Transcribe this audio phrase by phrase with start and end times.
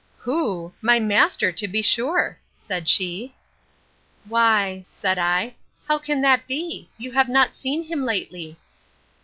[0.17, 0.73] Who!
[0.81, 3.35] my master, to be sure, said she.
[4.25, 6.89] Why, said I, how can that be?
[6.97, 8.57] You have not seen him lately.